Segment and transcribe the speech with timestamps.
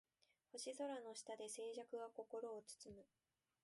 [0.51, 3.05] 星空の下で静寂が心を包む